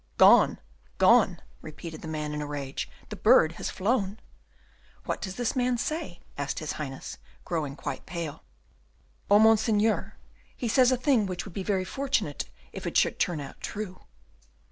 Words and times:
"Gone, 0.17 0.57
gone," 0.97 1.41
repeated 1.61 2.01
the 2.01 2.07
man 2.07 2.33
in 2.33 2.41
a 2.41 2.47
rage, 2.47 2.89
"the 3.09 3.15
bird 3.15 3.51
has 3.61 3.69
flown." 3.69 4.19
"What 5.05 5.21
does 5.21 5.35
this 5.35 5.55
man 5.55 5.77
say?" 5.77 6.21
asked 6.39 6.57
his 6.57 6.71
Highness, 6.71 7.19
growing 7.45 7.75
quite 7.75 8.07
pale. 8.07 8.41
"Oh, 9.29 9.37
Monseigneur, 9.37 10.15
he 10.57 10.67
says 10.67 10.91
a 10.91 10.97
thing 10.97 11.27
which 11.27 11.45
would 11.45 11.53
be 11.53 11.61
very 11.61 11.85
fortunate 11.85 12.49
if 12.73 12.87
it 12.87 12.97
should 12.97 13.19
turn 13.19 13.39
out 13.39 13.61
true!" 13.61 13.99